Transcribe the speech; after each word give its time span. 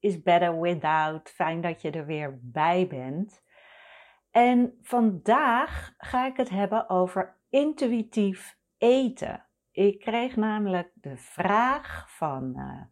is 0.00 0.22
Better 0.22 0.60
Without. 0.60 1.30
Fijn 1.30 1.60
dat 1.60 1.82
je 1.82 1.90
er 1.90 2.06
weer 2.06 2.38
bij 2.42 2.86
bent. 2.86 3.42
En 4.30 4.78
vandaag 4.80 5.94
ga 5.98 6.26
ik 6.26 6.36
het 6.36 6.48
hebben 6.48 6.88
over 6.88 7.38
intuïtief 7.48 8.58
eten. 8.78 9.46
Ik 9.70 9.98
kreeg 9.98 10.36
namelijk 10.36 10.90
de 10.94 11.16
vraag 11.16 12.16
van 12.16 12.52
uh, 12.56 12.82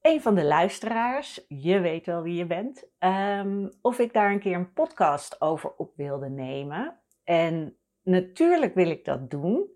een 0.00 0.20
van 0.22 0.34
de 0.34 0.44
luisteraars, 0.44 1.44
je 1.48 1.80
weet 1.80 2.06
wel 2.06 2.22
wie 2.22 2.34
je 2.34 2.46
bent, 2.46 2.90
um, 2.98 3.70
of 3.80 3.98
ik 3.98 4.12
daar 4.12 4.30
een 4.30 4.40
keer 4.40 4.54
een 4.54 4.72
podcast 4.72 5.40
over 5.40 5.74
op 5.74 5.96
wilde 5.96 6.28
nemen. 6.28 7.00
En 7.24 7.78
natuurlijk 8.02 8.74
wil 8.74 8.90
ik 8.90 9.04
dat 9.04 9.30
doen. 9.30 9.70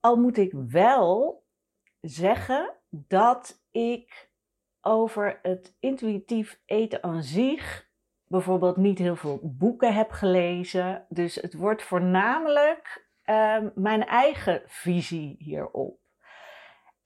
Al 0.00 0.16
moet 0.16 0.36
ik 0.36 0.52
wel 0.52 1.44
zeggen 2.00 2.74
dat 2.90 3.64
ik 3.70 4.31
over 4.82 5.38
het 5.42 5.76
intuïtief 5.80 6.60
eten 6.64 7.02
aan 7.02 7.22
zich 7.22 7.90
bijvoorbeeld 8.32 8.76
niet 8.76 8.98
heel 8.98 9.16
veel 9.16 9.40
boeken 9.42 9.94
heb 9.94 10.10
gelezen. 10.10 11.06
Dus 11.08 11.34
het 11.34 11.54
wordt 11.54 11.82
voornamelijk 11.82 13.10
uh, 13.24 13.58
mijn 13.74 14.06
eigen 14.06 14.62
visie 14.66 15.36
hierop. 15.38 16.00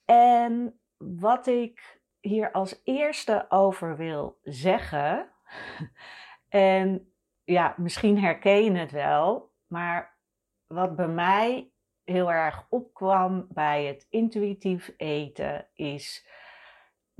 En 0.04 0.80
wat 0.96 1.46
ik 1.46 2.00
hier 2.20 2.52
als 2.52 2.80
eerste 2.84 3.46
over 3.48 3.96
wil 3.96 4.38
zeggen, 4.42 5.30
en 6.48 7.12
ja, 7.44 7.74
misschien 7.76 8.18
herken 8.18 8.64
je 8.64 8.72
het 8.72 8.90
wel, 8.90 9.52
maar 9.66 10.18
wat 10.66 10.96
bij 10.96 11.08
mij 11.08 11.70
heel 12.04 12.32
erg 12.32 12.66
opkwam 12.68 13.46
bij 13.48 13.84
het 13.84 14.06
intuïtief 14.10 14.94
eten 14.96 15.68
is 15.74 16.28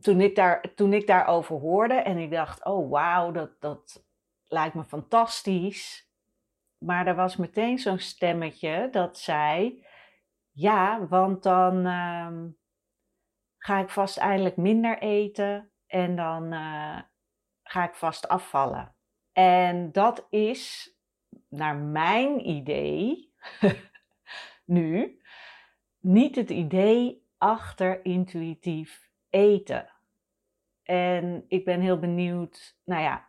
toen 0.03 0.21
ik, 0.21 0.37
daar, 0.37 0.75
toen 0.75 0.93
ik 0.93 1.07
daarover 1.07 1.57
hoorde 1.57 1.95
en 1.95 2.19
ik 2.19 2.31
dacht, 2.31 2.65
oh 2.65 2.91
wauw, 2.91 3.33
dat, 3.33 3.61
dat 3.61 4.05
lijkt 4.47 4.75
me 4.75 4.85
fantastisch. 4.85 6.11
Maar 6.79 7.07
er 7.07 7.15
was 7.15 7.37
meteen 7.37 7.79
zo'n 7.79 7.99
stemmetje 7.99 8.89
dat 8.91 9.19
zei, 9.19 9.85
ja, 10.51 11.07
want 11.07 11.43
dan 11.43 11.87
uh, 11.87 12.43
ga 13.59 13.79
ik 13.79 13.91
vast 13.91 14.19
eindelijk 14.19 14.57
minder 14.57 14.99
eten 14.99 15.71
en 15.87 16.17
dan 16.17 16.53
uh, 16.53 17.01
ga 17.63 17.85
ik 17.85 17.95
vast 17.95 18.29
afvallen. 18.29 18.95
En 19.33 19.93
dat 19.93 20.27
is, 20.31 20.91
naar 21.49 21.77
mijn 21.77 22.49
idee, 22.49 23.33
nu, 24.65 25.21
niet 25.99 26.37
het 26.37 26.51
idee 26.51 27.27
achter 27.39 28.05
intuïtief 28.05 29.11
eten. 29.31 29.96
En 30.87 31.45
ik 31.49 31.65
ben 31.65 31.81
heel 31.81 31.99
benieuwd, 31.99 32.79
nou 32.85 33.03
ja, 33.03 33.29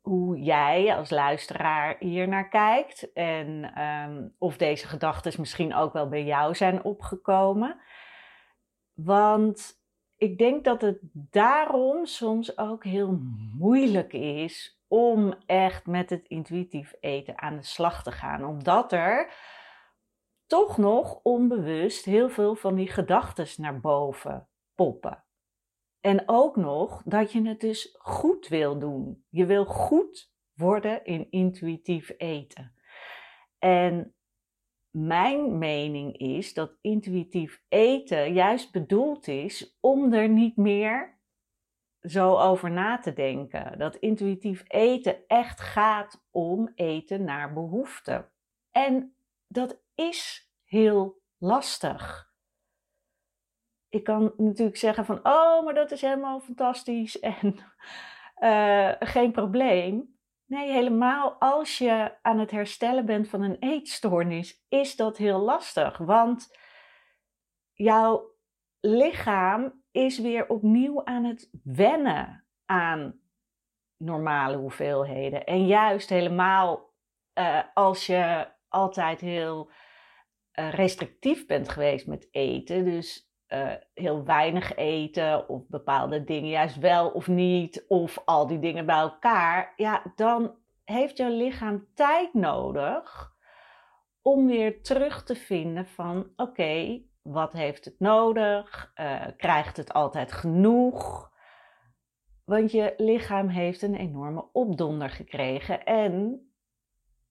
hoe 0.00 0.38
jij 0.38 0.96
als 0.96 1.10
luisteraar 1.10 1.96
hier 1.98 2.28
naar 2.28 2.48
kijkt. 2.48 3.12
En 3.12 3.80
um, 3.82 4.34
of 4.38 4.56
deze 4.56 4.86
gedachten 4.86 5.32
misschien 5.38 5.74
ook 5.74 5.92
wel 5.92 6.08
bij 6.08 6.24
jou 6.24 6.54
zijn 6.54 6.84
opgekomen. 6.84 7.80
Want 8.94 9.80
ik 10.16 10.38
denk 10.38 10.64
dat 10.64 10.80
het 10.80 10.98
daarom 11.12 12.06
soms 12.06 12.58
ook 12.58 12.84
heel 12.84 13.18
moeilijk 13.58 14.12
is 14.12 14.82
om 14.88 15.34
echt 15.46 15.86
met 15.86 16.10
het 16.10 16.28
intuïtief 16.28 16.94
eten 17.00 17.40
aan 17.40 17.56
de 17.56 17.62
slag 17.62 18.02
te 18.02 18.12
gaan. 18.12 18.44
Omdat 18.44 18.92
er 18.92 19.32
toch 20.46 20.78
nog 20.78 21.20
onbewust 21.22 22.04
heel 22.04 22.28
veel 22.28 22.54
van 22.54 22.74
die 22.74 22.88
gedachten 22.88 23.62
naar 23.62 23.80
boven 23.80 24.48
poppen. 24.74 25.24
En 26.02 26.22
ook 26.26 26.56
nog 26.56 27.02
dat 27.04 27.32
je 27.32 27.42
het 27.48 27.60
dus 27.60 27.96
goed 27.98 28.48
wil 28.48 28.78
doen. 28.78 29.24
Je 29.28 29.46
wil 29.46 29.64
goed 29.64 30.32
worden 30.54 31.04
in 31.04 31.30
intuïtief 31.30 32.14
eten. 32.16 32.74
En 33.58 34.14
mijn 34.90 35.58
mening 35.58 36.18
is 36.18 36.54
dat 36.54 36.76
intuïtief 36.80 37.62
eten 37.68 38.32
juist 38.32 38.72
bedoeld 38.72 39.28
is 39.28 39.76
om 39.80 40.12
er 40.12 40.28
niet 40.28 40.56
meer 40.56 41.18
zo 42.00 42.36
over 42.36 42.70
na 42.70 42.98
te 42.98 43.12
denken. 43.12 43.78
Dat 43.78 43.96
intuïtief 43.96 44.64
eten 44.66 45.26
echt 45.26 45.60
gaat 45.60 46.24
om 46.30 46.72
eten 46.74 47.24
naar 47.24 47.52
behoefte. 47.52 48.30
En 48.70 49.14
dat 49.46 49.82
is 49.94 50.50
heel 50.64 51.20
lastig 51.38 52.31
ik 53.92 54.04
kan 54.04 54.32
natuurlijk 54.36 54.76
zeggen 54.76 55.04
van, 55.04 55.18
oh, 55.22 55.64
maar 55.64 55.74
dat 55.74 55.90
is 55.90 56.00
helemaal 56.00 56.40
fantastisch 56.40 57.20
en 57.40 57.56
uh, 58.38 58.92
geen 58.98 59.32
probleem. 59.32 60.16
Nee, 60.46 60.72
helemaal 60.72 61.32
als 61.38 61.78
je 61.78 62.12
aan 62.22 62.38
het 62.38 62.50
herstellen 62.50 63.06
bent 63.06 63.28
van 63.28 63.42
een 63.42 63.56
eetstoornis, 63.58 64.64
is 64.68 64.96
dat 64.96 65.16
heel 65.16 65.38
lastig. 65.38 65.98
Want 65.98 66.58
jouw 67.72 68.30
lichaam 68.80 69.82
is 69.90 70.18
weer 70.18 70.48
opnieuw 70.48 71.04
aan 71.04 71.24
het 71.24 71.50
wennen 71.62 72.44
aan 72.64 73.20
normale 73.96 74.56
hoeveelheden. 74.56 75.44
En 75.44 75.66
juist 75.66 76.08
helemaal 76.08 76.94
uh, 77.38 77.62
als 77.74 78.06
je 78.06 78.48
altijd 78.68 79.20
heel 79.20 79.70
uh, 80.54 80.72
restrictief 80.72 81.46
bent 81.46 81.68
geweest 81.68 82.06
met 82.06 82.28
eten, 82.30 82.84
dus 82.84 83.31
uh, 83.52 83.72
heel 83.94 84.24
weinig 84.24 84.76
eten 84.76 85.48
of 85.48 85.66
bepaalde 85.68 86.24
dingen 86.24 86.48
juist 86.48 86.78
wel 86.78 87.08
of 87.08 87.28
niet 87.28 87.84
of 87.88 88.22
al 88.24 88.46
die 88.46 88.58
dingen 88.58 88.86
bij 88.86 88.96
elkaar, 88.96 89.72
ja, 89.76 90.02
dan 90.16 90.54
heeft 90.84 91.16
jouw 91.16 91.36
lichaam 91.36 91.86
tijd 91.94 92.34
nodig 92.34 93.32
om 94.22 94.46
weer 94.46 94.82
terug 94.82 95.24
te 95.24 95.34
vinden 95.34 95.86
van 95.86 96.32
oké, 96.36 97.02
wat 97.22 97.52
heeft 97.52 97.84
het 97.84 97.98
nodig? 97.98 98.92
Uh, 99.00 99.26
krijgt 99.36 99.76
het 99.76 99.92
altijd 99.92 100.32
genoeg? 100.32 101.30
Want 102.44 102.72
je 102.72 102.94
lichaam 102.96 103.48
heeft 103.48 103.82
een 103.82 103.94
enorme 103.94 104.48
opdonder 104.52 105.10
gekregen 105.10 105.84
en 105.84 106.46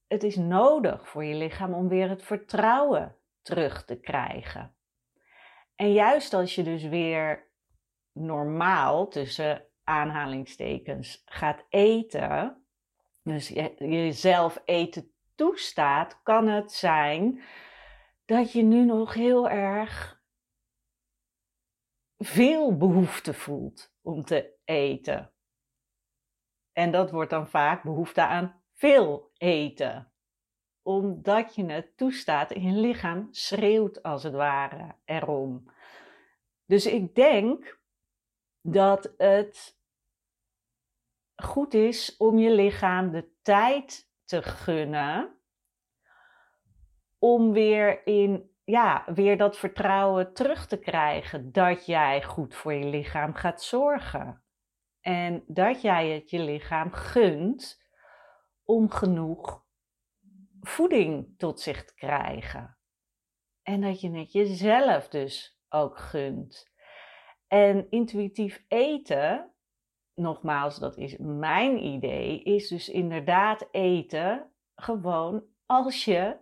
het 0.07 0.23
is 0.23 0.35
nodig 0.35 1.09
voor 1.09 1.23
je 1.23 1.35
lichaam 1.35 1.73
om 1.73 1.87
weer 1.87 2.09
het 2.09 2.23
vertrouwen 2.23 3.15
terug 3.41 3.85
te 3.85 3.99
krijgen. 3.99 4.75
En 5.81 5.93
juist 5.93 6.33
als 6.33 6.55
je 6.55 6.63
dus 6.63 6.83
weer 6.83 7.51
normaal 8.11 9.07
tussen 9.07 9.67
aanhalingstekens 9.83 11.21
gaat 11.25 11.65
eten, 11.69 12.65
dus 13.23 13.47
je, 13.47 13.75
jezelf 13.77 14.61
eten 14.65 15.11
toestaat, 15.35 16.21
kan 16.23 16.47
het 16.47 16.71
zijn 16.71 17.41
dat 18.25 18.51
je 18.51 18.61
nu 18.63 18.85
nog 18.85 19.13
heel 19.13 19.49
erg 19.49 20.21
veel 22.17 22.77
behoefte 22.77 23.33
voelt 23.33 23.93
om 24.01 24.23
te 24.23 24.57
eten. 24.63 25.33
En 26.71 26.91
dat 26.91 27.11
wordt 27.11 27.29
dan 27.29 27.47
vaak 27.47 27.83
behoefte 27.83 28.21
aan 28.21 28.63
veel 28.73 29.31
eten 29.37 30.10
omdat 30.83 31.55
je 31.55 31.65
het 31.65 31.97
toestaat 31.97 32.49
je 32.49 32.71
lichaam 32.71 33.27
schreeuwt 33.31 34.03
als 34.03 34.23
het 34.23 34.33
ware 34.33 34.95
erom. 35.05 35.71
Dus 36.65 36.85
ik 36.85 37.15
denk 37.15 37.79
dat 38.61 39.13
het 39.17 39.79
goed 41.35 41.73
is 41.73 42.17
om 42.17 42.37
je 42.37 42.51
lichaam 42.51 43.11
de 43.11 43.31
tijd 43.41 44.09
te 44.25 44.41
gunnen. 44.41 45.35
Om 47.19 47.51
weer 47.51 48.07
in 48.07 48.51
ja, 48.63 49.03
weer 49.13 49.37
dat 49.37 49.57
vertrouwen 49.57 50.33
terug 50.33 50.67
te 50.67 50.79
krijgen 50.79 51.51
dat 51.51 51.85
jij 51.85 52.23
goed 52.23 52.55
voor 52.55 52.73
je 52.73 52.85
lichaam 52.85 53.33
gaat 53.33 53.63
zorgen. 53.63 54.43
En 55.01 55.43
dat 55.47 55.81
jij 55.81 56.09
het 56.09 56.29
je 56.29 56.39
lichaam 56.39 56.91
gunt 56.91 57.85
om 58.63 58.89
genoeg 58.89 59.63
voeding 60.61 61.37
tot 61.37 61.59
zich 61.59 61.85
krijgen. 61.85 62.77
En 63.63 63.81
dat 63.81 64.01
je 64.01 64.11
het 64.11 64.31
jezelf 64.31 65.07
dus 65.07 65.59
ook 65.69 65.97
gunt. 65.97 66.71
En 67.47 67.89
intuïtief 67.89 68.65
eten, 68.67 69.53
nogmaals, 70.13 70.79
dat 70.79 70.97
is 70.97 71.17
mijn 71.19 71.83
idee, 71.83 72.43
is 72.43 72.67
dus 72.67 72.89
inderdaad 72.89 73.67
eten 73.71 74.51
gewoon 74.75 75.43
als 75.65 76.05
je 76.05 76.37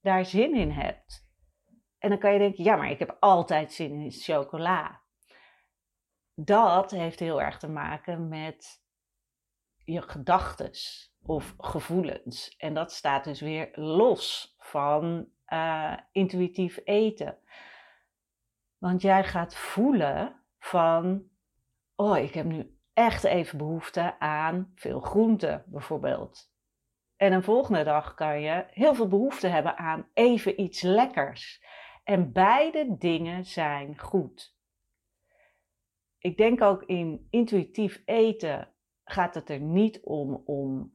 daar 0.00 0.24
zin 0.24 0.54
in 0.54 0.70
hebt. 0.70 1.28
En 1.98 2.08
dan 2.08 2.18
kan 2.18 2.32
je 2.32 2.38
denken, 2.38 2.64
ja, 2.64 2.76
maar 2.76 2.90
ik 2.90 2.98
heb 2.98 3.16
altijd 3.20 3.72
zin 3.72 4.00
in 4.00 4.10
chocola. 4.10 5.02
Dat 6.34 6.90
heeft 6.90 7.20
heel 7.20 7.42
erg 7.42 7.58
te 7.58 7.68
maken 7.68 8.28
met 8.28 8.82
je 9.84 10.02
gedachtes 10.02 11.13
of 11.26 11.54
gevoelens. 11.58 12.54
En 12.56 12.74
dat 12.74 12.92
staat 12.92 13.24
dus 13.24 13.40
weer 13.40 13.70
los 13.72 14.54
van 14.58 15.28
uh, 15.48 15.96
intuïtief 16.12 16.80
eten. 16.84 17.38
Want 18.78 19.02
jij 19.02 19.24
gaat 19.24 19.56
voelen 19.56 20.40
van, 20.58 21.22
oh, 21.94 22.18
ik 22.18 22.34
heb 22.34 22.46
nu 22.46 22.78
echt 22.92 23.24
even 23.24 23.58
behoefte 23.58 24.18
aan 24.18 24.72
veel 24.74 25.00
groente 25.00 25.62
bijvoorbeeld. 25.66 26.52
En 27.16 27.32
een 27.32 27.42
volgende 27.42 27.84
dag 27.84 28.14
kan 28.14 28.40
je 28.40 28.66
heel 28.70 28.94
veel 28.94 29.08
behoefte 29.08 29.46
hebben 29.46 29.76
aan 29.76 30.08
even 30.14 30.60
iets 30.60 30.82
lekkers. 30.82 31.64
En 32.04 32.32
beide 32.32 32.96
dingen 32.98 33.44
zijn 33.44 33.98
goed. 33.98 34.56
Ik 36.18 36.36
denk 36.36 36.62
ook 36.62 36.82
in 36.82 37.26
intuïtief 37.30 38.02
eten 38.04 38.74
gaat 39.04 39.34
het 39.34 39.50
er 39.50 39.60
niet 39.60 40.00
om 40.00 40.42
om 40.44 40.93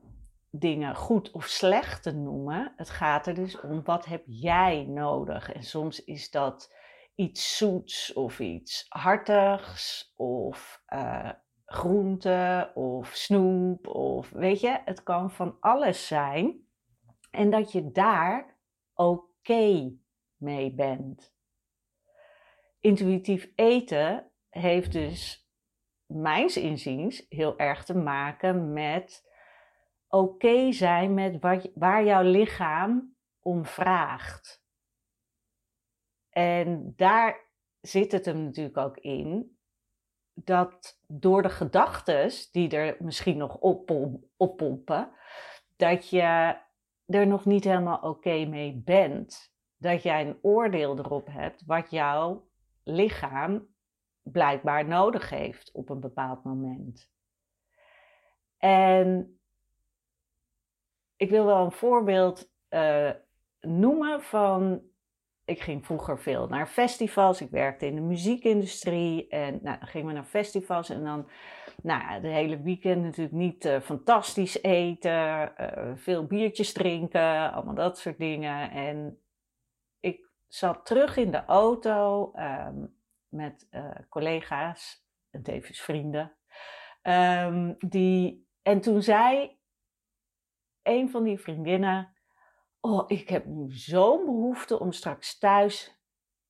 dingen 0.51 0.96
goed 0.96 1.31
of 1.31 1.46
slecht 1.46 2.04
te 2.04 2.12
noemen. 2.12 2.74
Het 2.75 2.90
gaat 2.90 3.28
er 3.28 3.34
dus 3.34 3.60
om 3.60 3.84
wat 3.84 4.06
heb 4.06 4.24
jij 4.25 4.86
nodig. 4.88 5.51
En 5.51 5.63
soms 5.63 6.04
is 6.04 6.31
dat 6.31 6.75
iets 7.16 7.57
zoets 7.57 8.13
of 8.13 8.40
iets 8.40 8.86
hartigs 8.90 10.13
of 10.16 10.84
uh, 10.94 11.31
groente 11.66 12.72
of 12.74 13.07
snoep 13.13 13.88
of 13.88 14.30
weet 14.30 14.60
je, 14.60 14.81
het 14.86 15.04
kan 15.04 15.31
van 15.31 15.57
alles 15.60 16.07
zijn. 16.07 16.68
En 17.31 17.50
dat 17.50 17.72
je 17.72 17.92
daar 17.92 18.57
oké 18.94 19.94
mee 20.38 20.74
bent. 20.74 21.34
Intuïtief 22.80 23.52
eten 23.56 24.31
heeft 24.50 24.92
dus, 24.92 25.50
mijns 26.06 26.57
inziens, 26.57 27.25
heel 27.30 27.57
erg 27.57 27.86
te 27.86 27.98
maken 27.98 28.74
met 28.74 29.29
oké 30.10 30.72
zijn 30.72 31.14
met 31.14 31.40
wat, 31.40 31.70
waar 31.74 32.04
jouw 32.04 32.24
lichaam 32.24 33.16
om 33.40 33.66
vraagt. 33.66 34.64
En 36.30 36.94
daar 36.96 37.48
zit 37.82 38.12
het 38.12 38.26
hem 38.26 38.44
natuurlijk 38.44 38.78
ook 38.78 38.98
in 38.98 39.58
dat 40.34 41.00
door 41.08 41.42
de 41.42 41.50
gedachten 41.50 42.32
die 42.52 42.70
er 42.70 42.98
misschien 43.00 43.38
nog 43.38 43.58
oppompen, 44.38 45.12
dat 45.76 46.10
je 46.10 46.58
er 47.06 47.28
nog 47.28 47.46
niet 47.46 47.64
helemaal 47.64 48.00
oké 48.00 48.46
mee 48.46 48.82
bent 48.86 49.54
dat 49.78 50.04
jij 50.04 50.28
een 50.28 50.40
oordeel 50.42 50.98
erop 50.98 51.28
hebt 51.28 51.66
wat 51.66 51.92
jouw 51.92 52.50
lichaam 52.84 53.68
blijkbaar 54.22 54.88
nodig 54.88 55.30
heeft 55.30 55.72
op 55.72 55.90
een 55.90 56.00
bepaald 56.00 56.44
moment. 56.44 57.12
En 58.58 59.39
ik 61.19 61.30
wil 61.30 61.45
wel 61.45 61.66
een 61.66 61.71
voorbeeld 61.71 62.51
uh, 62.69 63.12
noemen 63.60 64.21
van. 64.21 64.81
Ik 65.45 65.62
ging 65.62 65.86
vroeger 65.86 66.19
veel 66.19 66.48
naar 66.48 66.68
festivals. 66.68 67.42
Ik 67.42 67.50
werkte 67.50 67.86
in 67.86 67.95
de 67.95 68.01
muziekindustrie. 68.01 69.27
En 69.27 69.60
nou, 69.62 69.80
dan 69.80 69.88
gingen 69.88 70.07
we 70.07 70.13
naar 70.13 70.24
festivals. 70.24 70.89
En 70.89 71.04
dan 71.04 71.30
nou, 71.83 72.21
de 72.21 72.27
hele 72.27 72.62
weekend 72.62 73.04
natuurlijk 73.04 73.36
niet 73.36 73.66
uh, 73.66 73.80
fantastisch 73.80 74.63
eten. 74.63 75.51
Uh, 75.62 75.92
veel 75.95 76.25
biertjes 76.25 76.74
drinken. 76.74 77.51
Allemaal 77.51 77.75
dat 77.75 77.98
soort 77.98 78.18
dingen. 78.18 78.71
En 78.71 79.19
zat 80.48 80.86
terug 80.86 81.18
in 81.18 81.31
de 81.31 81.45
auto 81.45 82.31
um, 82.36 82.95
met 83.27 83.68
collega's 84.10 85.06
en 85.30 85.44
tevens 85.44 85.81
vrienden. 85.81 86.31
Um, 87.04 87.75
die, 87.80 88.48
en 88.62 88.81
toen 88.81 89.01
zei 89.01 89.59
een 90.90 91.10
van 91.10 91.24
die 91.24 91.40
vriendinnen: 91.40 92.14
Oh, 92.80 93.04
ik 93.08 93.30
heb 93.30 93.46
nu 93.46 93.72
zo'n 93.72 94.26
behoefte 94.26 94.80
om 94.80 94.92
straks 94.92 95.38
thuis 95.38 96.02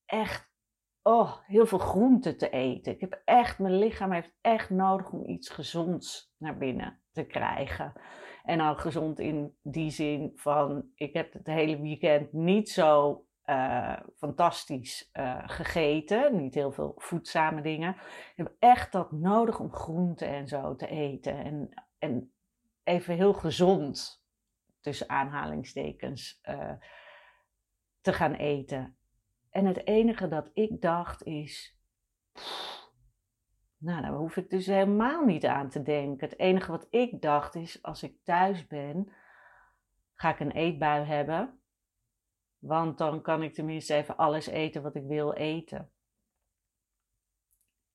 echt 0.05 0.49
oh, 1.01 1.37
heel 1.45 1.65
veel 1.65 1.77
groente 1.77 2.35
te 2.35 2.49
eten. 2.49 2.93
Ik 2.93 2.99
heb 2.99 3.21
echt, 3.25 3.59
mijn 3.59 3.77
lichaam 3.77 4.11
heeft 4.11 4.37
echt 4.41 4.69
nodig 4.69 5.11
om 5.11 5.25
iets 5.25 5.49
gezonds 5.49 6.33
naar 6.37 6.57
binnen 6.57 7.01
te 7.11 7.23
krijgen. 7.23 7.93
En 8.43 8.57
dan 8.57 8.79
gezond 8.79 9.19
in 9.19 9.57
die 9.61 9.89
zin 9.91 10.31
van: 10.35 10.91
ik 10.95 11.13
heb 11.13 11.33
het 11.33 11.47
hele 11.47 11.81
weekend 11.81 12.33
niet 12.33 12.69
zo 12.69 13.23
uh, 13.45 13.99
fantastisch 14.17 15.09
uh, 15.13 15.43
gegeten. 15.45 16.35
Niet 16.35 16.53
heel 16.53 16.71
veel 16.71 16.93
voedzame 16.97 17.61
dingen. 17.61 17.95
Ik 17.95 18.33
heb 18.35 18.53
echt 18.59 18.91
dat 18.91 19.11
nodig 19.11 19.59
om 19.59 19.73
groenten 19.73 20.27
en 20.27 20.47
zo 20.47 20.75
te 20.75 20.87
eten. 20.87 21.37
En, 21.37 21.69
en 21.97 22.33
even 22.83 23.15
heel 23.15 23.33
gezond, 23.33 24.18
tussen 24.89 25.09
aanhalingstekens, 25.09 26.41
uh, 26.49 26.71
te 28.01 28.13
gaan 28.13 28.33
eten. 28.33 28.97
En 29.49 29.65
het 29.65 29.87
enige 29.87 30.27
dat 30.27 30.49
ik 30.53 30.81
dacht 30.81 31.23
is. 31.23 31.79
nou, 33.77 34.01
daar 34.01 34.13
hoef 34.13 34.37
ik 34.37 34.49
dus 34.49 34.65
helemaal 34.65 35.25
niet 35.25 35.45
aan 35.45 35.69
te 35.69 35.81
denken. 35.81 36.29
Het 36.29 36.39
enige 36.39 36.71
wat 36.71 36.87
ik 36.89 37.21
dacht 37.21 37.55
is: 37.55 37.83
als 37.83 38.03
ik 38.03 38.23
thuis 38.23 38.67
ben, 38.67 39.11
ga 40.13 40.29
ik 40.29 40.39
een 40.39 40.51
eetbui 40.51 41.05
hebben 41.05 41.59
want 42.59 42.97
dan 42.97 43.21
kan 43.21 43.43
ik 43.43 43.53
tenminste 43.53 43.93
even 43.93 44.17
alles 44.17 44.47
eten 44.47 44.81
wat 44.81 44.95
ik 44.95 45.03
wil 45.03 45.33
eten. 45.33 45.91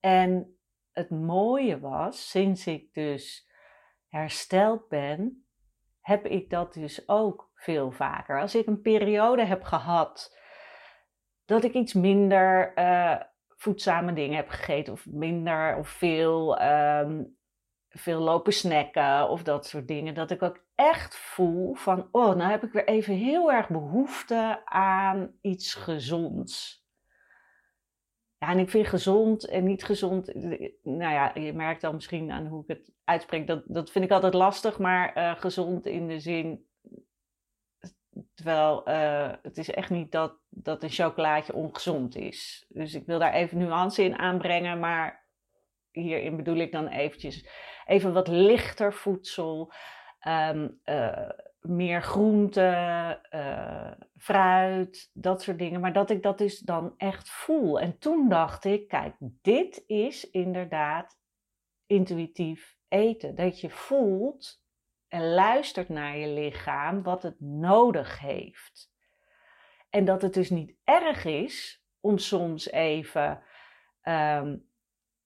En 0.00 0.58
het 0.92 1.10
mooie 1.10 1.80
was, 1.80 2.30
sinds 2.30 2.66
ik 2.66 2.94
dus 2.94 3.50
hersteld 4.08 4.88
ben, 4.88 5.43
heb 6.04 6.26
ik 6.26 6.50
dat 6.50 6.74
dus 6.74 7.08
ook 7.08 7.50
veel 7.54 7.90
vaker. 7.90 8.40
Als 8.40 8.54
ik 8.54 8.66
een 8.66 8.80
periode 8.80 9.44
heb 9.44 9.62
gehad 9.62 10.38
dat 11.44 11.64
ik 11.64 11.72
iets 11.72 11.92
minder 11.92 12.72
uh, 12.78 13.16
voedzame 13.48 14.12
dingen 14.12 14.36
heb 14.36 14.48
gegeten, 14.48 14.92
of 14.92 15.06
minder 15.06 15.76
of 15.76 15.88
veel 15.88 16.62
um, 16.62 17.36
veel 17.88 18.20
lopen 18.20 18.52
snacken 18.52 19.28
of 19.28 19.42
dat 19.42 19.66
soort 19.66 19.88
dingen. 19.88 20.14
Dat 20.14 20.30
ik 20.30 20.42
ook 20.42 20.64
echt 20.74 21.16
voel 21.16 21.74
van, 21.74 22.08
oh, 22.10 22.34
nou 22.34 22.50
heb 22.50 22.64
ik 22.64 22.72
weer 22.72 22.88
even 22.88 23.14
heel 23.14 23.52
erg 23.52 23.68
behoefte 23.68 24.62
aan 24.64 25.38
iets 25.40 25.74
gezonds. 25.74 26.83
Ja, 28.44 28.50
en 28.50 28.58
ik 28.58 28.70
vind 28.70 28.86
gezond 28.86 29.48
en 29.48 29.64
niet 29.64 29.84
gezond, 29.84 30.34
nou 30.82 31.12
ja, 31.12 31.32
je 31.34 31.52
merkt 31.52 31.80
dan 31.80 31.94
misschien 31.94 32.30
aan 32.30 32.46
hoe 32.46 32.62
ik 32.62 32.68
het 32.68 32.92
uitspreek, 33.04 33.46
dat, 33.46 33.62
dat 33.66 33.90
vind 33.90 34.04
ik 34.04 34.10
altijd 34.10 34.34
lastig, 34.34 34.78
maar 34.78 35.16
uh, 35.18 35.40
gezond 35.40 35.86
in 35.86 36.08
de 36.08 36.20
zin, 36.20 36.66
terwijl 38.34 38.88
uh, 38.88 39.32
het 39.42 39.58
is 39.58 39.70
echt 39.70 39.90
niet 39.90 40.12
dat, 40.12 40.38
dat 40.48 40.82
een 40.82 40.90
chocolaatje 40.90 41.54
ongezond 41.54 42.16
is. 42.16 42.66
Dus 42.68 42.94
ik 42.94 43.06
wil 43.06 43.18
daar 43.18 43.32
even 43.32 43.58
nuance 43.58 44.02
in 44.02 44.18
aanbrengen, 44.18 44.80
maar 44.80 45.26
hierin 45.90 46.36
bedoel 46.36 46.56
ik 46.56 46.72
dan 46.72 46.86
eventjes 46.86 47.48
even 47.86 48.12
wat 48.12 48.28
lichter 48.28 48.92
voedsel, 48.92 49.72
eh, 50.18 51.28
meer 51.68 52.02
groente, 52.02 53.20
uh, 53.30 54.06
fruit, 54.16 55.10
dat 55.12 55.42
soort 55.42 55.58
dingen. 55.58 55.80
Maar 55.80 55.92
dat 55.92 56.10
ik 56.10 56.22
dat 56.22 56.38
dus 56.38 56.58
dan 56.58 56.94
echt 56.96 57.28
voel. 57.28 57.80
En 57.80 57.98
toen 57.98 58.28
dacht 58.28 58.64
ik, 58.64 58.88
kijk, 58.88 59.14
dit 59.18 59.84
is 59.86 60.30
inderdaad 60.30 61.18
intuïtief 61.86 62.76
eten. 62.88 63.34
Dat 63.34 63.60
je 63.60 63.70
voelt 63.70 64.62
en 65.08 65.34
luistert 65.34 65.88
naar 65.88 66.16
je 66.16 66.28
lichaam 66.28 67.02
wat 67.02 67.22
het 67.22 67.40
nodig 67.40 68.20
heeft. 68.20 68.92
En 69.90 70.04
dat 70.04 70.22
het 70.22 70.34
dus 70.34 70.50
niet 70.50 70.74
erg 70.84 71.24
is 71.24 71.84
om 72.00 72.18
soms 72.18 72.70
even 72.70 73.42
um, 74.02 74.68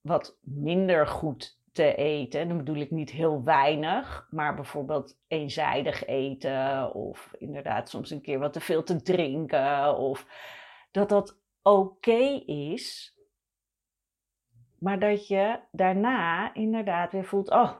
wat 0.00 0.38
minder 0.42 1.06
goed 1.06 1.57
te 1.72 1.94
eten. 1.94 2.40
En 2.40 2.48
dan 2.48 2.56
bedoel 2.56 2.76
ik 2.76 2.90
niet 2.90 3.10
heel 3.10 3.44
weinig, 3.44 4.26
maar 4.30 4.54
bijvoorbeeld 4.54 5.18
eenzijdig 5.28 6.04
eten 6.04 6.94
of 6.94 7.34
inderdaad 7.38 7.88
soms 7.88 8.10
een 8.10 8.22
keer 8.22 8.38
wat 8.38 8.52
te 8.52 8.60
veel 8.60 8.82
te 8.82 9.02
drinken 9.02 9.96
of 9.96 10.26
dat 10.90 11.08
dat 11.08 11.40
oké 11.62 12.42
is. 12.46 13.16
Maar 14.78 14.98
dat 14.98 15.28
je 15.28 15.60
daarna 15.70 16.54
inderdaad 16.54 17.12
weer 17.12 17.24
voelt, 17.24 17.50
oh, 17.50 17.72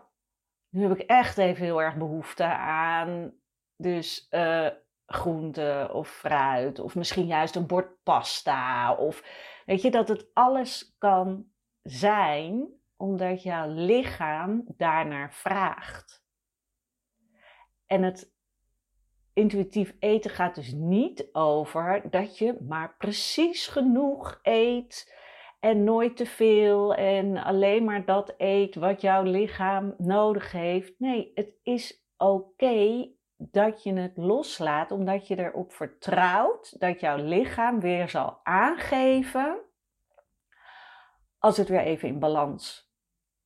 nu 0.69 0.83
heb 0.83 0.99
ik 0.99 1.07
echt 1.07 1.39
even 1.39 1.65
heel 1.65 1.83
erg 1.83 1.97
behoefte 1.97 2.45
aan 2.55 3.33
dus 3.79 4.27
uh, 4.31 4.69
groente 5.07 5.91
of 5.93 6.09
fruit 6.09 6.79
of 6.79 6.95
misschien 6.95 7.27
juist 7.27 7.57
een 7.57 7.67
bord 7.67 8.03
pasta 8.03 8.95
of 8.95 9.23
weet 9.67 9.83
je 9.83 9.91
dat 9.91 10.09
het 10.09 10.31
alles 10.33 10.95
kan 10.99 11.47
zijn 11.83 12.78
omdat 12.99 13.43
jouw 13.43 13.69
lichaam 13.69 14.65
daarnaar 14.77 15.33
vraagt. 15.33 16.27
En 17.87 18.03
het 18.03 18.33
intuïtief 19.33 19.97
eten 19.99 20.31
gaat 20.31 20.55
dus 20.55 20.73
niet 20.73 21.29
over 21.33 22.11
dat 22.11 22.39
je 22.39 22.59
maar 22.69 22.97
precies 22.97 23.67
genoeg 23.67 24.39
eet 24.43 25.17
en 25.61 25.85
nooit 25.85 26.17
te 26.17 26.27
veel 26.27 26.95
en 26.95 27.37
alleen 27.37 27.85
maar 27.85 28.05
dat 28.05 28.35
eet 28.37 28.75
wat 28.75 29.01
jouw 29.01 29.23
lichaam 29.23 29.95
nodig 29.99 30.53
heeft. 30.53 30.95
Nee, 30.99 31.31
het 31.35 31.51
is 31.63 32.07
oké 32.17 33.09
dat 33.37 33.83
je 33.83 33.93
het 33.93 34.17
loslaat 34.17 34.91
omdat 34.91 35.27
je 35.27 35.39
erop 35.39 35.73
vertrouwt 35.73 36.81
dat 36.81 37.01
jouw 37.01 37.17
lichaam 37.17 37.81
weer 37.81 38.09
zal 38.09 38.41
aangeven 38.43 39.59
als 41.39 41.57
het 41.57 41.69
weer 41.69 41.81
even 41.81 42.09
in 42.09 42.19
balans 42.19 42.88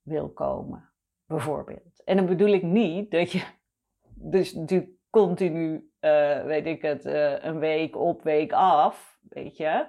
wil 0.02 0.32
komen, 0.32 0.92
bijvoorbeeld. 1.26 2.02
En 2.04 2.16
dan 2.16 2.26
bedoel 2.26 2.52
ik 2.52 2.62
niet 2.62 3.10
dat 3.10 3.32
je 3.32 3.44
dus 4.34 4.54
natuurlijk 4.54 4.90
continu, 5.10 5.90
uh, 6.00 6.44
weet 6.44 6.66
ik 6.66 6.82
het, 6.82 7.04
uh, 7.04 7.44
een 7.44 7.58
week 7.58 7.96
op, 7.96 8.22
week 8.22 8.52
af, 8.52 9.18
weet 9.28 9.56
je. 9.56 9.86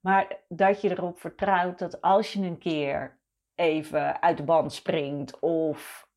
Maar 0.00 0.38
dat 0.48 0.80
je 0.80 0.90
erop 0.90 1.20
vertrouwt 1.20 1.78
dat 1.78 2.00
als 2.00 2.32
je 2.32 2.42
een 2.42 2.58
keer 2.58 3.18
even 3.54 4.22
uit 4.22 4.36
de 4.36 4.42
band 4.42 4.72
springt 4.72 5.38
of 5.38 6.08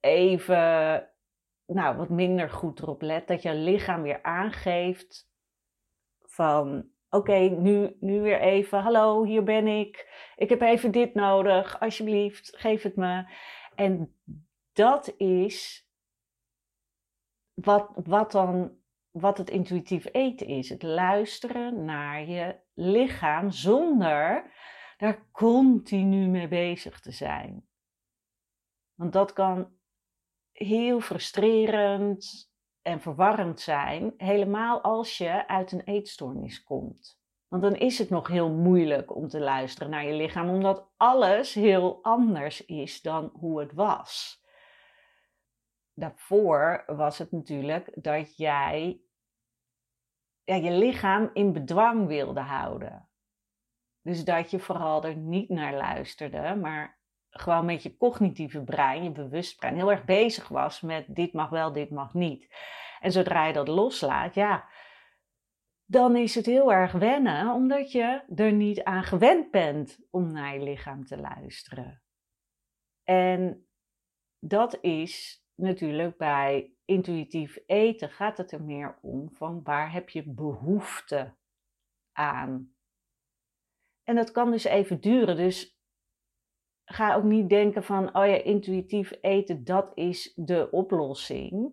even 0.00 1.08
nou, 1.66 1.96
wat 1.96 2.08
minder 2.08 2.50
goed 2.50 2.80
erop 2.80 3.02
let, 3.02 3.26
dat 3.26 3.42
je 3.42 3.54
lichaam 3.54 4.02
weer 4.02 4.22
aangeeft 4.22 5.30
van 6.20 6.90
oké, 7.10 7.38
nu, 7.38 7.96
nu 8.00 8.20
weer 8.20 8.40
even, 8.40 8.78
hallo, 8.78 9.24
hier 9.24 9.42
ben 9.42 9.66
ik. 9.66 10.08
Ik 10.36 10.48
heb 10.48 10.60
even 10.60 10.90
dit 10.90 11.14
nodig, 11.14 11.80
alsjeblieft, 11.80 12.56
geef 12.56 12.82
het 12.82 12.96
me. 12.96 13.24
En 13.74 14.16
dat 14.72 15.14
is 15.16 15.88
wat, 17.54 17.90
wat 17.94 18.32
dan 18.32 18.78
wat 19.10 19.38
het 19.38 19.50
intuïtief 19.50 20.06
eten 20.12 20.46
is. 20.46 20.68
Het 20.68 20.82
luisteren 20.82 21.84
naar 21.84 22.24
je 22.24 22.60
lichaam 22.74 23.50
zonder 23.50 24.52
daar 24.96 25.30
continu 25.32 26.26
mee 26.26 26.48
bezig 26.48 27.00
te 27.00 27.10
zijn. 27.10 27.68
Want 28.94 29.12
dat 29.12 29.32
kan 29.32 29.72
heel 30.52 31.00
frustrerend 31.00 32.49
en 32.82 33.00
verwarrend 33.00 33.60
zijn, 33.60 34.14
helemaal 34.16 34.80
als 34.80 35.18
je 35.18 35.48
uit 35.48 35.72
een 35.72 35.84
eetstoornis 35.84 36.62
komt. 36.62 37.20
Want 37.48 37.62
dan 37.62 37.74
is 37.74 37.98
het 37.98 38.10
nog 38.10 38.28
heel 38.28 38.50
moeilijk 38.50 39.14
om 39.16 39.28
te 39.28 39.40
luisteren 39.40 39.90
naar 39.90 40.04
je 40.04 40.12
lichaam, 40.12 40.48
omdat 40.48 40.90
alles 40.96 41.54
heel 41.54 42.02
anders 42.02 42.64
is 42.64 43.02
dan 43.02 43.30
hoe 43.32 43.60
het 43.60 43.72
was. 43.72 44.42
Daarvoor 45.94 46.84
was 46.86 47.18
het 47.18 47.32
natuurlijk 47.32 48.02
dat 48.02 48.36
jij 48.36 49.00
je 50.44 50.70
lichaam 50.70 51.30
in 51.32 51.52
bedwang 51.52 52.06
wilde 52.06 52.40
houden. 52.40 53.08
Dus 54.02 54.24
dat 54.24 54.50
je 54.50 54.58
vooral 54.58 55.04
er 55.04 55.16
niet 55.16 55.48
naar 55.48 55.74
luisterde, 55.74 56.54
maar 56.54 56.99
gewoon 57.30 57.64
met 57.64 57.82
je 57.82 57.96
cognitieve 57.96 58.62
brein, 58.62 59.02
je 59.02 59.10
bewustbrein, 59.10 59.74
heel 59.74 59.90
erg 59.90 60.04
bezig 60.04 60.48
was 60.48 60.80
met 60.80 61.04
dit 61.08 61.32
mag 61.32 61.48
wel, 61.48 61.72
dit 61.72 61.90
mag 61.90 62.14
niet. 62.14 62.48
En 63.00 63.12
zodra 63.12 63.46
je 63.46 63.52
dat 63.52 63.68
loslaat, 63.68 64.34
ja, 64.34 64.68
dan 65.84 66.16
is 66.16 66.34
het 66.34 66.46
heel 66.46 66.72
erg 66.72 66.92
wennen, 66.92 67.52
omdat 67.52 67.92
je 67.92 68.22
er 68.34 68.52
niet 68.52 68.82
aan 68.82 69.04
gewend 69.04 69.50
bent 69.50 69.98
om 70.10 70.32
naar 70.32 70.54
je 70.54 70.62
lichaam 70.62 71.04
te 71.04 71.16
luisteren. 71.16 72.02
En 73.04 73.66
dat 74.38 74.78
is 74.80 75.44
natuurlijk 75.54 76.16
bij 76.16 76.74
intuïtief 76.84 77.58
eten 77.66 78.10
gaat 78.10 78.36
het 78.36 78.52
er 78.52 78.62
meer 78.62 78.98
om 79.02 79.30
van 79.32 79.62
waar 79.62 79.92
heb 79.92 80.08
je 80.08 80.22
behoefte 80.26 81.34
aan. 82.12 82.74
En 84.04 84.14
dat 84.14 84.30
kan 84.30 84.50
dus 84.50 84.64
even 84.64 85.00
duren. 85.00 85.36
Dus 85.36 85.79
ga 86.92 87.14
ook 87.14 87.24
niet 87.24 87.48
denken 87.48 87.84
van, 87.84 88.16
oh 88.16 88.26
ja, 88.26 88.42
intuïtief 88.42 89.18
eten, 89.20 89.64
dat 89.64 89.92
is 89.94 90.32
de 90.36 90.70
oplossing. 90.70 91.72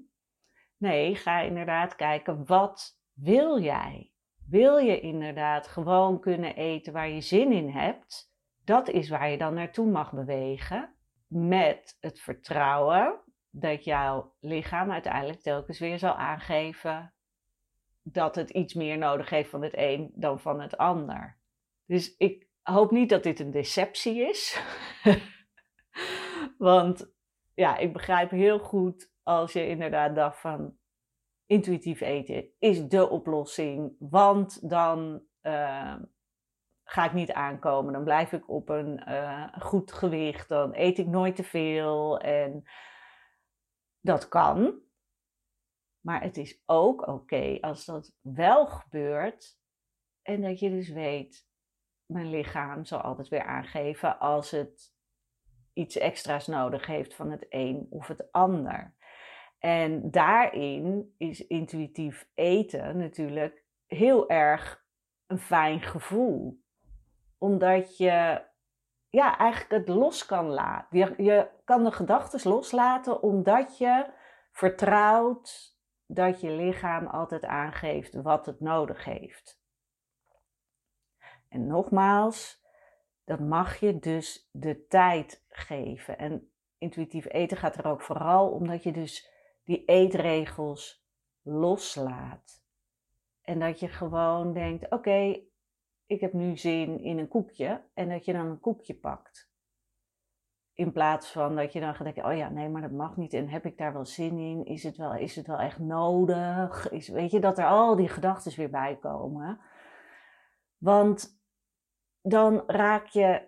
Nee, 0.78 1.16
ga 1.16 1.40
inderdaad 1.40 1.96
kijken, 1.96 2.46
wat 2.46 3.00
wil 3.14 3.62
jij? 3.62 4.12
Wil 4.50 4.78
je 4.78 5.00
inderdaad 5.00 5.68
gewoon 5.68 6.20
kunnen 6.20 6.56
eten 6.56 6.94
waar 6.94 7.10
je 7.10 7.22
zin 7.22 7.52
in 7.52 7.70
hebt? 7.70 8.32
Dat 8.64 8.90
is 8.90 9.10
waar 9.10 9.30
je 9.30 9.38
dan 9.38 9.54
naartoe 9.54 9.92
mag 9.92 10.14
bewegen. 10.14 10.96
Met 11.28 11.98
het 12.00 12.20
vertrouwen 12.20 13.20
dat 13.50 13.84
jouw 13.84 14.34
lichaam 14.40 14.92
uiteindelijk 14.92 15.42
telkens 15.42 15.80
weer 15.80 16.00
zal 16.00 16.14
aangeven 16.14 17.14
dat 18.04 18.36
het 18.36 18.50
iets 18.50 18.74
meer 18.74 18.98
nodig 18.98 19.30
heeft 19.30 19.50
van 19.50 19.62
het 19.62 19.74
een 19.78 20.12
dan 20.16 20.40
van 20.40 20.62
het 20.62 20.78
ander. 20.78 21.38
Dus 21.86 22.16
ik 22.18 22.47
hoop 22.74 22.92
niet 22.92 23.10
dat 23.10 23.24
dit 23.24 23.40
een 23.40 23.52
deceptie 23.52 24.30
is. 24.30 24.62
Want 26.58 27.14
ja, 27.54 27.78
ik 27.78 27.94
begrijp 27.94 28.32
heel 28.32 28.60
goed 28.60 29.12
als 29.24 29.54
je 29.54 29.68
inderdaad 29.68 30.16
dacht 30.16 30.40
van 30.40 30.78
intuïtief 31.46 32.02
eten 32.02 32.50
is 32.60 32.88
de 32.88 33.10
oplossing. 33.10 33.96
Want 34.00 34.70
dan 34.70 35.24
uh, 35.42 35.96
ga 36.84 37.06
ik 37.06 37.14
niet 37.14 37.32
aankomen. 37.32 37.94
Dan 37.94 38.04
blijf 38.04 38.32
ik 38.32 38.50
op 38.50 38.70
een 38.70 39.10
uh, 39.10 39.58
goed 39.60 39.92
gewicht. 39.92 40.50
Dan 40.50 40.74
eet 40.74 40.98
ik 40.98 41.08
nooit 41.08 41.36
te 41.36 41.44
veel. 41.44 42.20
En 42.20 42.64
dat 44.00 44.28
kan. 44.28 44.82
Maar 46.00 46.22
het 46.22 46.38
is 46.38 46.62
ook 46.66 47.08
oké 47.08 47.58
als 47.62 47.86
dat 47.86 48.16
wel 48.22 48.68
gebeurt. 48.68 49.60
En 50.22 50.42
dat 50.42 50.60
je 50.60 50.70
dus 50.70 50.90
weet, 50.90 51.47
mijn 52.08 52.30
lichaam 52.30 52.86
zal 52.86 53.02
altijd 53.02 53.28
weer 53.28 53.44
aangeven 53.44 54.20
als 54.20 54.52
het 54.52 54.96
iets 55.74 55.98
extra's 55.98 56.48
nodig 56.48 56.86
heeft 56.86 57.14
van 57.16 57.32
het 57.32 57.46
een 57.50 57.88
of 57.90 58.08
het 58.08 58.32
ander. 58.32 58.96
En 59.60 60.12
daarin 60.12 61.14
is 61.18 61.48
intuïtief 61.48 62.30
eten 62.34 62.98
natuurlijk 62.98 63.64
heel 63.86 64.30
erg 64.30 64.86
een 65.28 65.40
fijn 65.40 65.82
gevoel. 65.82 66.64
Omdat 67.38 67.98
je 67.98 68.46
ja, 69.10 69.38
eigenlijk 69.38 69.88
het 69.88 69.96
los 69.96 70.26
kan 70.26 70.46
laten. 70.46 70.98
Je, 70.98 71.24
je 71.24 71.50
kan 71.64 71.84
de 71.84 71.92
gedachten 71.92 72.50
loslaten 72.50 73.22
omdat 73.22 73.78
je 73.78 74.06
vertrouwt 74.52 75.78
dat 76.06 76.42
je 76.42 76.52
lichaam 76.52 77.08
altijd 77.08 77.46
aangeeft 77.46 78.22
wat 78.22 78.46
het 78.46 78.60
nodig 78.60 79.04
heeft. 79.04 79.62
En 81.50 81.68
nogmaals, 81.68 82.64
dat 83.24 83.40
mag 83.40 83.80
je 83.80 84.00
dus 84.00 84.50
de 84.52 84.86
tijd 84.88 85.46
geven. 85.50 86.18
En 86.18 86.52
intuïtief 86.78 87.26
eten 87.30 87.58
gaat 87.58 87.78
er 87.78 87.88
ook 87.88 88.02
vooral 88.02 88.50
om 88.50 88.68
dat 88.68 88.84
je 88.84 88.92
dus 88.92 89.30
die 89.64 89.86
eetregels 89.86 91.06
loslaat. 91.42 92.64
En 93.42 93.60
dat 93.60 93.80
je 93.80 93.88
gewoon 93.88 94.54
denkt: 94.54 94.92
oké, 94.92 95.40
ik 96.06 96.22
heb 96.22 96.34
nu 96.34 96.58
zin 96.58 97.00
in 97.00 97.18
een 97.18 97.28
koekje. 97.28 97.82
En 97.94 98.10
dat 98.10 98.26
je 98.26 98.34
dan 98.34 98.46
een 98.46 98.60
koekje 98.60 98.96
pakt. 98.96 99.52
In 100.74 100.92
plaats 100.92 101.32
van 101.32 101.56
dat 101.56 101.74
je 101.74 101.80
dan 101.80 101.96
gaat 101.96 102.04
denken: 102.04 102.26
oh 102.26 102.38
ja, 102.38 102.50
nee, 102.50 102.70
maar 102.70 102.82
dat 102.82 102.92
mag 102.92 103.18
niet. 103.18 103.34
En 103.34 103.50
heb 103.50 103.66
ik 103.66 103.78
daar 103.78 103.94
wel 103.94 104.06
zin 104.06 104.38
in? 104.38 104.66
Is 104.66 104.84
het 104.84 104.98
wel, 104.98 105.16
is 105.16 105.36
het 105.36 105.48
wel 105.48 105.60
echt 105.60 105.80
nodig? 105.80 106.90
Is, 106.90 107.08
weet 107.08 107.32
je, 107.32 107.40
dat 107.40 107.58
er 107.58 107.66
al 107.66 107.96
die 107.96 108.10
gedachten 108.10 108.56
weer 108.56 108.70
bij 108.70 108.98
komen. 109.02 109.60
Want 110.78 111.37
dan 112.30 112.64
raak 112.68 113.08
je 113.08 113.48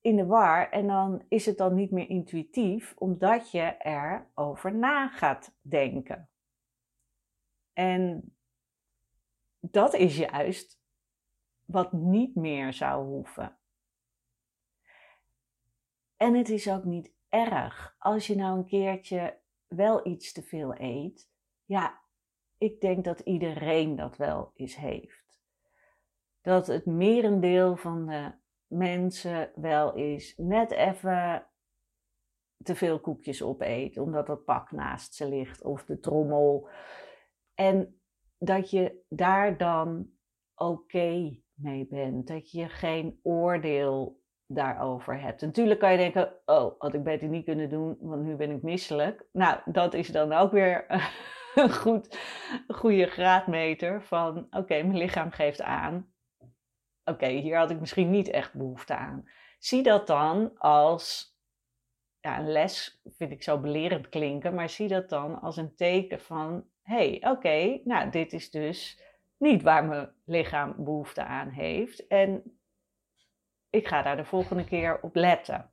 in 0.00 0.16
de 0.16 0.26
war 0.26 0.70
en 0.70 0.86
dan 0.86 1.24
is 1.28 1.46
het 1.46 1.56
dan 1.56 1.74
niet 1.74 1.90
meer 1.90 2.08
intuïtief, 2.08 2.94
omdat 2.96 3.50
je 3.50 3.76
erover 3.78 4.74
na 4.74 5.08
gaat 5.08 5.56
denken. 5.60 6.30
En 7.72 8.34
dat 9.60 9.94
is 9.94 10.16
juist 10.16 10.80
wat 11.64 11.92
niet 11.92 12.34
meer 12.34 12.72
zou 12.72 13.06
hoeven. 13.06 13.58
En 16.16 16.34
het 16.34 16.48
is 16.48 16.70
ook 16.70 16.84
niet 16.84 17.14
erg 17.28 17.96
als 17.98 18.26
je 18.26 18.34
nou 18.34 18.58
een 18.58 18.66
keertje 18.66 19.40
wel 19.66 20.06
iets 20.06 20.32
te 20.32 20.42
veel 20.42 20.80
eet. 20.80 21.30
Ja, 21.64 22.00
ik 22.58 22.80
denk 22.80 23.04
dat 23.04 23.20
iedereen 23.20 23.96
dat 23.96 24.16
wel 24.16 24.50
eens 24.54 24.76
heeft. 24.76 25.19
Dat 26.40 26.66
het 26.66 26.86
merendeel 26.86 27.76
van 27.76 28.06
de 28.06 28.32
mensen 28.66 29.50
wel 29.54 29.96
eens 29.96 30.34
net 30.36 30.70
even 30.70 31.46
te 32.64 32.74
veel 32.74 33.00
koekjes 33.00 33.42
opeet, 33.42 33.98
omdat 33.98 34.26
dat 34.26 34.44
pak 34.44 34.70
naast 34.70 35.14
ze 35.14 35.28
ligt 35.28 35.62
of 35.62 35.84
de 35.84 36.00
trommel. 36.00 36.68
En 37.54 38.00
dat 38.38 38.70
je 38.70 39.04
daar 39.08 39.56
dan 39.56 40.10
oké 40.54 41.38
mee 41.54 41.86
bent, 41.86 42.26
dat 42.26 42.50
je 42.50 42.68
geen 42.68 43.20
oordeel 43.22 44.20
daarover 44.46 45.20
hebt. 45.20 45.40
Natuurlijk 45.40 45.80
kan 45.80 45.92
je 45.92 45.98
denken, 45.98 46.32
oh, 46.44 46.74
had 46.78 46.94
ik 46.94 47.02
beter 47.02 47.28
niet 47.28 47.44
kunnen 47.44 47.68
doen, 47.68 47.96
want 48.00 48.22
nu 48.22 48.36
ben 48.36 48.50
ik 48.50 48.62
misselijk. 48.62 49.26
Nou, 49.32 49.58
dat 49.64 49.94
is 49.94 50.08
dan 50.08 50.32
ook 50.32 50.50
weer 50.50 50.84
een 51.54 51.72
goed, 51.72 52.18
goede 52.68 53.06
graadmeter 53.06 54.02
van, 54.02 54.46
oké, 54.50 54.82
mijn 54.82 54.96
lichaam 54.96 55.30
geeft 55.30 55.62
aan, 55.62 56.12
oké, 57.10 57.26
hier 57.26 57.56
had 57.56 57.70
ik 57.70 57.80
misschien 57.80 58.10
niet 58.10 58.28
echt 58.30 58.54
behoefte 58.54 58.96
aan. 58.96 59.28
Zie 59.58 59.82
dat 59.82 60.06
dan 60.06 60.58
als, 60.58 61.36
ja, 62.20 62.38
een 62.38 62.52
les 62.52 63.00
vind 63.04 63.30
ik 63.30 63.42
zo 63.42 63.60
belerend 63.60 64.08
klinken, 64.08 64.54
maar 64.54 64.68
zie 64.68 64.88
dat 64.88 65.08
dan 65.08 65.40
als 65.40 65.56
een 65.56 65.74
teken 65.74 66.20
van, 66.20 66.64
hey, 66.82 67.26
oké, 67.26 67.80
nou, 67.84 68.10
dit 68.10 68.32
is 68.32 68.50
dus 68.50 69.02
niet 69.36 69.62
waar 69.62 69.84
mijn 69.84 70.12
lichaam 70.24 70.74
behoefte 70.78 71.24
aan 71.24 71.48
heeft. 71.48 72.06
En 72.06 72.58
ik 73.70 73.88
ga 73.88 74.02
daar 74.02 74.16
de 74.16 74.24
volgende 74.24 74.64
keer 74.64 75.00
op 75.00 75.14
letten. 75.14 75.70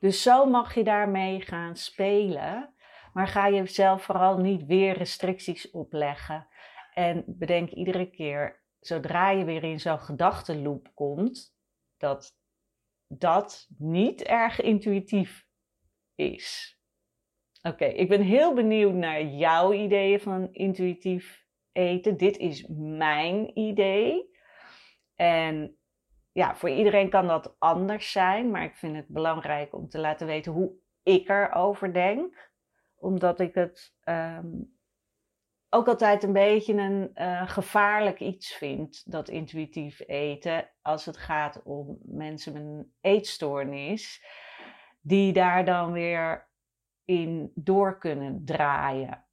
Dus 0.00 0.22
zo 0.22 0.46
mag 0.46 0.74
je 0.74 0.84
daarmee 0.84 1.40
gaan 1.40 1.76
spelen. 1.76 2.72
Maar 3.12 3.28
ga 3.28 3.50
jezelf 3.50 4.02
vooral 4.02 4.38
niet 4.38 4.66
weer 4.66 4.96
restricties 4.96 5.70
opleggen. 5.70 6.46
En 6.94 7.24
bedenk 7.26 7.70
iedere 7.70 8.10
keer, 8.10 8.60
zodra 8.80 9.30
je 9.30 9.44
weer 9.44 9.64
in 9.64 9.80
zo'n 9.80 10.00
gedachtenloop 10.00 10.90
komt, 10.94 11.54
dat 11.96 12.36
dat 13.06 13.68
niet 13.78 14.22
erg 14.22 14.60
intuïtief 14.60 15.46
is. 16.14 16.78
Oké, 17.62 17.84
ik 17.84 18.08
ben 18.08 18.22
heel 18.22 18.54
benieuwd 18.54 18.94
naar 18.94 19.22
jouw 19.22 19.72
ideeën 19.72 20.20
van 20.20 20.52
intuïtief 20.52 21.46
eten. 21.72 22.16
Dit 22.16 22.36
is 22.36 22.66
mijn 22.98 23.58
idee. 23.58 24.30
En 25.14 25.78
ja, 26.32 26.56
voor 26.56 26.70
iedereen 26.70 27.10
kan 27.10 27.26
dat 27.26 27.56
anders 27.58 28.12
zijn, 28.12 28.50
maar 28.50 28.64
ik 28.64 28.76
vind 28.76 28.96
het 28.96 29.08
belangrijk 29.08 29.74
om 29.74 29.88
te 29.88 29.98
laten 29.98 30.26
weten 30.26 30.52
hoe 30.52 30.72
ik 31.02 31.28
erover 31.28 31.92
denk. 31.92 32.50
Omdat 32.96 33.40
ik 33.40 33.54
het 33.54 33.94
ehm, 34.00 34.46
ook 35.70 35.88
altijd 35.88 36.22
een 36.22 36.32
beetje 36.32 36.74
een 36.74 37.10
uh, 37.14 37.48
gevaarlijk 37.48 38.20
iets 38.20 38.52
vind, 38.52 39.10
dat 39.10 39.28
intuïtief 39.28 40.00
eten, 40.06 40.70
als 40.82 41.04
het 41.04 41.16
gaat 41.16 41.62
om 41.62 41.98
mensen 42.02 42.52
met 42.52 42.62
een 42.62 42.92
eetstoornis, 43.00 44.24
die 45.00 45.32
daar 45.32 45.64
dan 45.64 45.92
weer 45.92 46.50
in 47.04 47.52
door 47.54 47.98
kunnen 47.98 48.44
draaien. 48.44 49.26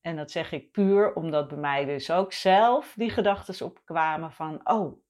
En 0.00 0.16
dat 0.16 0.30
zeg 0.30 0.52
ik 0.52 0.72
puur 0.72 1.14
omdat 1.14 1.48
bij 1.48 1.58
mij 1.58 1.84
dus 1.84 2.10
ook 2.10 2.32
zelf 2.32 2.94
die 2.96 3.10
gedachten 3.10 3.66
opkwamen 3.66 4.32
van, 4.32 4.68
oh, 4.68 5.02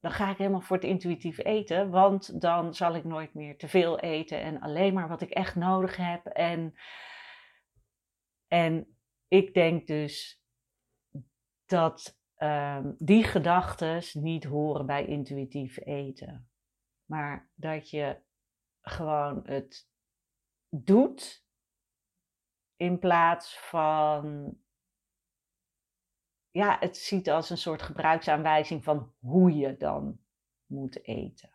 dan 0.00 0.10
ga 0.10 0.30
ik 0.30 0.36
helemaal 0.36 0.60
voor 0.60 0.76
het 0.76 0.84
intuïtief 0.84 1.38
eten, 1.38 1.90
want 1.90 2.40
dan 2.40 2.74
zal 2.74 2.94
ik 2.94 3.04
nooit 3.04 3.34
meer 3.34 3.58
te 3.58 3.68
veel 3.68 3.98
eten 3.98 4.40
en 4.40 4.60
alleen 4.60 4.94
maar 4.94 5.08
wat 5.08 5.20
ik 5.20 5.30
echt 5.30 5.54
nodig 5.54 5.96
heb. 5.96 6.26
En, 6.26 6.74
en 8.48 8.96
ik 9.32 9.54
denk 9.54 9.86
dus 9.86 10.42
dat 11.66 12.18
um, 12.36 12.96
die 12.98 13.24
gedachten 13.24 14.02
niet 14.12 14.44
horen 14.44 14.86
bij 14.86 15.06
intuïtief 15.06 15.78
eten, 15.78 16.50
maar 17.04 17.50
dat 17.54 17.90
je 17.90 18.20
gewoon 18.80 19.42
het 19.44 19.88
doet 20.68 21.46
in 22.76 22.98
plaats 22.98 23.58
van 23.58 24.56
ja, 26.50 26.76
het 26.80 26.96
ziet 26.96 27.30
als 27.30 27.50
een 27.50 27.58
soort 27.58 27.82
gebruiksaanwijzing 27.82 28.84
van 28.84 29.14
hoe 29.18 29.56
je 29.56 29.76
dan 29.76 30.20
moet 30.66 31.04
eten. 31.04 31.50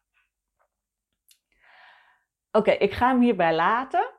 Oké, 2.52 2.72
ik 2.72 2.94
ga 2.94 3.08
hem 3.08 3.22
hierbij 3.22 3.56
laten. 3.56 4.17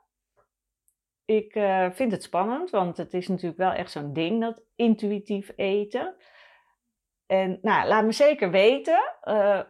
Ik 1.28 1.54
uh, 1.54 1.90
vind 1.90 2.12
het 2.12 2.22
spannend, 2.22 2.70
want 2.70 2.96
het 2.96 3.14
is 3.14 3.28
natuurlijk 3.28 3.58
wel 3.58 3.72
echt 3.72 3.90
zo'n 3.90 4.12
ding, 4.12 4.40
dat 4.40 4.64
intuïtief 4.76 5.52
eten. 5.56 6.14
En 7.26 7.58
nou, 7.62 7.88
laat 7.88 8.04
me 8.04 8.12
zeker 8.12 8.50
weten 8.50 9.14
uh, 9.24 9.60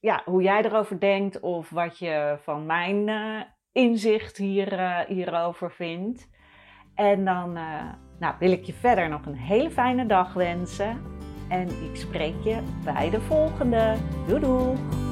ja, 0.00 0.22
hoe 0.24 0.42
jij 0.42 0.64
erover 0.64 1.00
denkt 1.00 1.40
of 1.40 1.70
wat 1.70 1.98
je 1.98 2.38
van 2.42 2.66
mijn 2.66 3.08
uh, 3.08 3.40
inzicht 3.72 4.36
hier, 4.36 5.04
hierover 5.08 5.72
vindt. 5.72 6.28
En 6.94 7.24
dan 7.24 7.52
nou, 8.18 8.34
wil 8.38 8.52
ik 8.52 8.64
je 8.64 8.72
verder 8.72 9.08
nog 9.08 9.26
een 9.26 9.36
hele 9.36 9.70
fijne 9.70 10.06
dag 10.06 10.32
wensen. 10.32 11.02
En 11.48 11.68
ik 11.68 11.96
spreek 11.96 12.42
je 12.42 12.62
bij 12.84 13.10
de 13.10 13.20
volgende. 13.20 13.96
Doei 14.26 14.40
doei! 14.40 15.05